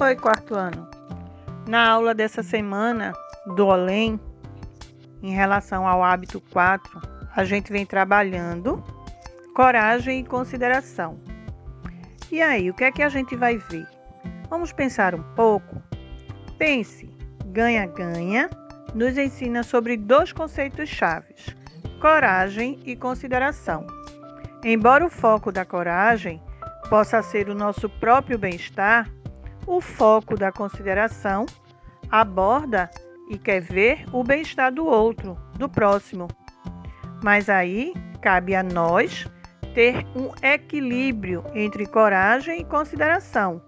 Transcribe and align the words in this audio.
Oi, 0.00 0.14
quarto 0.14 0.54
ano. 0.54 0.88
Na 1.66 1.88
aula 1.90 2.14
dessa 2.14 2.40
semana 2.40 3.12
do 3.56 3.66
OLEM, 3.66 4.20
em 5.20 5.32
relação 5.32 5.88
ao 5.88 6.04
hábito 6.04 6.40
4, 6.52 7.00
a 7.34 7.44
gente 7.44 7.72
vem 7.72 7.84
trabalhando 7.84 8.80
coragem 9.56 10.20
e 10.20 10.24
consideração. 10.24 11.18
E 12.30 12.40
aí, 12.40 12.70
o 12.70 12.74
que 12.74 12.84
é 12.84 12.92
que 12.92 13.02
a 13.02 13.08
gente 13.08 13.34
vai 13.34 13.56
ver? 13.56 13.88
Vamos 14.48 14.72
pensar 14.72 15.16
um 15.16 15.22
pouco? 15.34 15.82
Pense, 16.56 17.12
ganha-ganha 17.46 18.48
nos 18.94 19.18
ensina 19.18 19.64
sobre 19.64 19.96
dois 19.96 20.32
conceitos 20.32 20.88
chaves: 20.88 21.56
coragem 22.00 22.78
e 22.86 22.94
consideração. 22.94 23.84
Embora 24.62 25.04
o 25.04 25.10
foco 25.10 25.50
da 25.50 25.64
coragem 25.64 26.40
possa 26.88 27.20
ser 27.20 27.48
o 27.48 27.54
nosso 27.54 27.88
próprio 27.88 28.38
bem-estar, 28.38 29.10
o 29.68 29.80
foco 29.80 30.34
da 30.36 30.50
consideração 30.50 31.44
aborda 32.10 32.90
e 33.28 33.38
quer 33.38 33.60
ver 33.60 34.06
o 34.12 34.24
bem-estar 34.24 34.72
do 34.72 34.86
outro, 34.86 35.38
do 35.58 35.68
próximo. 35.68 36.26
Mas 37.22 37.48
aí 37.50 37.92
cabe 38.22 38.54
a 38.54 38.62
nós 38.62 39.28
ter 39.74 40.06
um 40.16 40.30
equilíbrio 40.42 41.44
entre 41.54 41.86
coragem 41.86 42.60
e 42.60 42.64
consideração. 42.64 43.62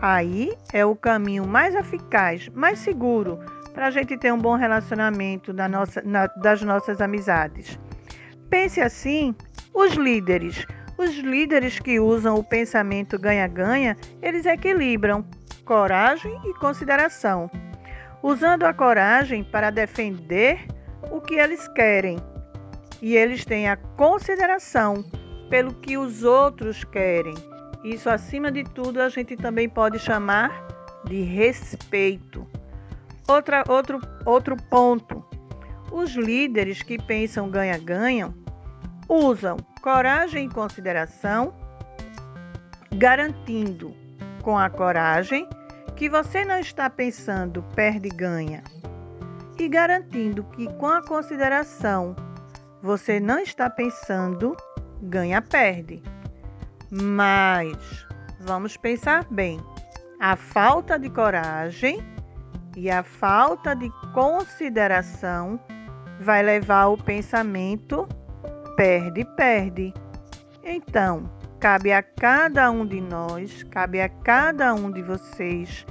Aí 0.00 0.52
é 0.72 0.84
o 0.84 0.94
caminho 0.94 1.46
mais 1.46 1.74
eficaz, 1.74 2.48
mais 2.50 2.78
seguro 2.80 3.38
para 3.72 3.86
a 3.86 3.90
gente 3.90 4.16
ter 4.18 4.32
um 4.32 4.38
bom 4.38 4.56
relacionamento 4.56 5.52
nossa, 5.52 6.02
na, 6.02 6.26
das 6.26 6.60
nossas 6.62 7.00
amizades. 7.00 7.78
Pense 8.50 8.80
assim: 8.80 9.34
os 9.72 9.94
líderes. 9.94 10.66
Os 10.98 11.14
líderes 11.18 11.78
que 11.78 12.00
usam 12.00 12.36
o 12.36 12.44
pensamento 12.44 13.18
ganha-ganha, 13.18 13.96
eles 14.22 14.46
equilibram 14.46 15.26
coragem 15.66 16.40
e 16.44 16.54
consideração, 16.54 17.50
usando 18.22 18.62
a 18.62 18.72
coragem 18.72 19.42
para 19.42 19.68
defender 19.68 20.64
o 21.10 21.20
que 21.20 21.34
eles 21.34 21.68
querem. 21.68 22.18
E 23.02 23.14
eles 23.14 23.44
têm 23.44 23.68
a 23.68 23.76
consideração 23.76 25.04
pelo 25.50 25.74
que 25.74 25.98
os 25.98 26.22
outros 26.22 26.84
querem. 26.84 27.34
Isso, 27.84 28.08
acima 28.08 28.50
de 28.50 28.64
tudo, 28.64 29.02
a 29.02 29.08
gente 29.08 29.36
também 29.36 29.68
pode 29.68 29.98
chamar 29.98 30.50
de 31.04 31.20
respeito. 31.22 32.46
Outra, 33.28 33.64
outro, 33.68 34.00
outro 34.24 34.56
ponto: 34.70 35.22
os 35.92 36.14
líderes 36.14 36.82
que 36.82 36.96
pensam 36.96 37.50
ganha-ganham 37.50 38.32
usam 39.08 39.56
coragem 39.82 40.46
e 40.46 40.52
consideração, 40.52 41.54
garantindo 42.92 44.05
com 44.46 44.56
a 44.56 44.70
coragem 44.70 45.48
que 45.96 46.08
você 46.08 46.44
não 46.44 46.60
está 46.60 46.88
pensando 46.88 47.64
perde-ganha 47.74 48.62
e 49.58 49.68
garantindo 49.68 50.44
que 50.44 50.72
com 50.74 50.86
a 50.86 51.02
consideração 51.02 52.14
você 52.80 53.18
não 53.18 53.40
está 53.40 53.68
pensando 53.68 54.56
ganha-perde. 55.02 56.00
Mas 56.92 58.06
vamos 58.38 58.76
pensar 58.76 59.26
bem: 59.32 59.60
a 60.20 60.36
falta 60.36 60.96
de 60.96 61.10
coragem 61.10 61.98
e 62.76 62.88
a 62.88 63.02
falta 63.02 63.74
de 63.74 63.90
consideração 64.14 65.58
vai 66.20 66.44
levar 66.44 66.86
o 66.86 66.96
pensamento 66.96 68.06
perde-perde. 68.76 69.92
Então, 70.62 71.28
cabe 71.66 71.92
a 71.92 72.00
cada 72.00 72.70
um 72.70 72.86
de 72.86 73.00
nós, 73.00 73.64
cabe 73.64 74.00
a 74.00 74.08
cada 74.08 74.72
um 74.72 74.88
de 74.88 75.02
vocês 75.02 75.84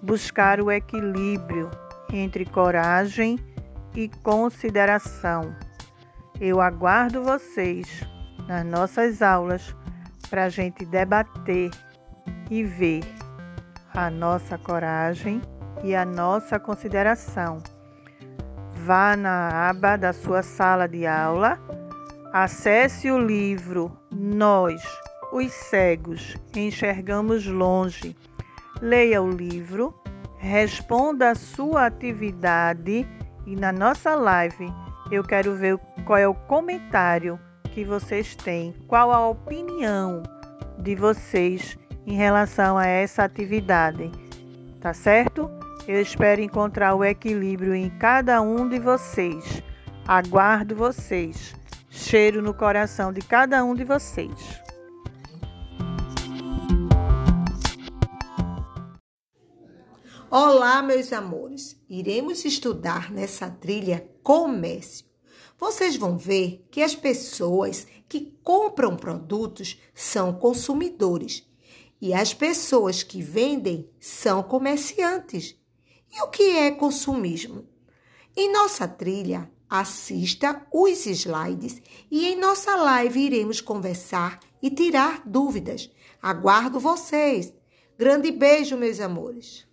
buscar 0.00 0.58
o 0.58 0.70
equilíbrio 0.70 1.70
entre 2.10 2.46
coragem 2.46 3.38
e 3.94 4.08
consideração. 4.22 5.54
Eu 6.40 6.62
aguardo 6.62 7.22
vocês 7.22 8.08
nas 8.46 8.64
nossas 8.64 9.20
aulas 9.20 9.76
para 10.30 10.44
a 10.44 10.48
gente 10.48 10.86
debater 10.86 11.72
e 12.50 12.64
ver 12.64 13.02
a 13.92 14.08
nossa 14.08 14.56
coragem 14.56 15.42
e 15.84 15.94
a 15.94 16.06
nossa 16.06 16.58
consideração. 16.58 17.62
Vá 18.72 19.14
na 19.14 19.68
aba 19.68 19.98
da 19.98 20.14
sua 20.14 20.42
sala 20.42 20.88
de 20.88 21.06
aula, 21.06 21.58
acesse 22.32 23.10
o 23.10 23.18
livro 23.18 23.94
Nós, 24.10 24.82
os 25.32 25.52
Cegos, 25.52 26.36
Enxergamos 26.54 27.46
Longe. 27.46 28.16
Leia 28.80 29.20
o 29.20 29.30
livro, 29.30 29.94
responda 30.38 31.30
a 31.30 31.34
sua 31.34 31.86
atividade 31.86 33.06
e 33.46 33.56
na 33.56 33.72
nossa 33.72 34.14
live 34.14 34.72
eu 35.10 35.24
quero 35.24 35.54
ver 35.56 35.78
qual 36.04 36.18
é 36.18 36.28
o 36.28 36.34
comentário 36.34 37.38
que 37.72 37.84
vocês 37.84 38.36
têm, 38.36 38.74
qual 38.86 39.10
a 39.10 39.28
opinião 39.28 40.22
de 40.78 40.94
vocês 40.94 41.76
em 42.06 42.14
relação 42.14 42.78
a 42.78 42.86
essa 42.86 43.24
atividade, 43.24 44.10
tá 44.80 44.94
certo? 44.94 45.50
Eu 45.86 46.00
espero 46.00 46.40
encontrar 46.40 46.94
o 46.94 47.04
equilíbrio 47.04 47.74
em 47.74 47.90
cada 47.98 48.40
um 48.42 48.68
de 48.68 48.78
vocês. 48.78 49.62
Aguardo 50.06 50.76
vocês. 50.76 51.54
Cheiro 51.88 52.42
no 52.42 52.52
coração 52.52 53.12
de 53.12 53.22
cada 53.22 53.64
um 53.64 53.74
de 53.74 53.84
vocês. 53.84 54.67
Olá, 60.30 60.82
meus 60.82 61.10
amores. 61.10 61.74
Iremos 61.88 62.44
estudar 62.44 63.10
nessa 63.10 63.48
trilha 63.48 64.06
comércio. 64.22 65.06
Vocês 65.58 65.96
vão 65.96 66.18
ver 66.18 66.66
que 66.70 66.82
as 66.82 66.94
pessoas 66.94 67.86
que 68.06 68.36
compram 68.44 68.94
produtos 68.94 69.80
são 69.94 70.34
consumidores 70.34 71.48
e 71.98 72.12
as 72.12 72.34
pessoas 72.34 73.02
que 73.02 73.22
vendem 73.22 73.88
são 73.98 74.42
comerciantes. 74.42 75.56
E 76.12 76.20
o 76.20 76.28
que 76.28 76.58
é 76.58 76.72
consumismo? 76.72 77.66
Em 78.36 78.52
nossa 78.52 78.86
trilha, 78.86 79.50
assista 79.66 80.66
os 80.70 81.06
slides 81.06 81.80
e 82.10 82.26
em 82.26 82.36
nossa 82.36 82.76
live 82.76 83.18
iremos 83.18 83.62
conversar 83.62 84.40
e 84.62 84.70
tirar 84.70 85.22
dúvidas. 85.24 85.90
Aguardo 86.20 86.78
vocês. 86.78 87.50
Grande 87.96 88.30
beijo, 88.30 88.76
meus 88.76 89.00
amores. 89.00 89.67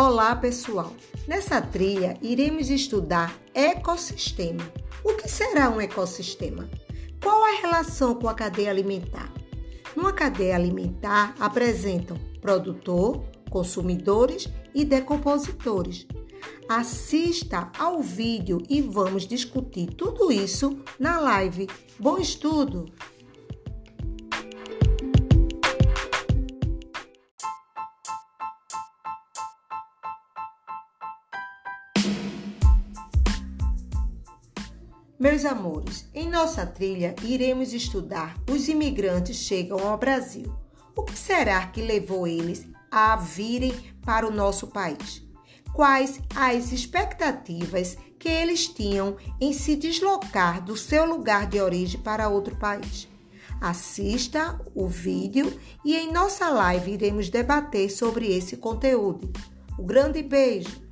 Olá, 0.00 0.36
pessoal! 0.36 0.92
Nessa 1.26 1.60
trilha, 1.60 2.16
iremos 2.22 2.70
estudar 2.70 3.36
ecossistema. 3.52 4.62
O 5.02 5.14
que 5.14 5.28
será 5.28 5.68
um 5.68 5.80
ecossistema? 5.80 6.70
Qual 7.20 7.42
a 7.42 7.60
relação 7.60 8.14
com 8.14 8.28
a 8.28 8.34
cadeia 8.34 8.70
alimentar? 8.70 9.34
Numa 9.96 10.12
cadeia 10.12 10.54
alimentar 10.54 11.34
apresentam 11.40 12.16
produtor, 12.40 13.24
consumidores 13.50 14.48
e 14.72 14.84
decompositores. 14.84 16.06
Assista 16.68 17.68
ao 17.76 18.00
vídeo 18.00 18.62
e 18.70 18.80
vamos 18.80 19.26
discutir 19.26 19.88
tudo 19.94 20.30
isso 20.30 20.78
na 20.96 21.18
live. 21.18 21.66
Bom 21.98 22.18
estudo! 22.18 22.86
Meus 35.18 35.44
amores, 35.44 36.08
em 36.14 36.30
nossa 36.30 36.64
trilha 36.64 37.16
iremos 37.24 37.72
estudar 37.72 38.36
os 38.48 38.68
imigrantes 38.68 39.36
chegam 39.36 39.84
ao 39.84 39.98
Brasil. 39.98 40.54
O 40.94 41.02
que 41.02 41.18
será 41.18 41.66
que 41.66 41.82
levou 41.82 42.24
eles 42.24 42.64
a 42.88 43.16
virem 43.16 43.74
para 44.04 44.24
o 44.24 44.30
nosso 44.30 44.68
país? 44.68 45.20
Quais 45.72 46.20
as 46.36 46.70
expectativas 46.70 47.98
que 48.16 48.28
eles 48.28 48.68
tinham 48.68 49.16
em 49.40 49.52
se 49.52 49.74
deslocar 49.74 50.64
do 50.64 50.76
seu 50.76 51.04
lugar 51.04 51.48
de 51.48 51.60
origem 51.60 52.00
para 52.00 52.28
outro 52.28 52.54
país? 52.54 53.08
Assista 53.60 54.56
o 54.72 54.86
vídeo 54.86 55.52
e 55.84 55.96
em 55.96 56.12
nossa 56.12 56.48
live 56.48 56.92
iremos 56.92 57.28
debater 57.28 57.90
sobre 57.90 58.32
esse 58.32 58.56
conteúdo. 58.56 59.32
Um 59.76 59.84
grande 59.84 60.22
beijo! 60.22 60.87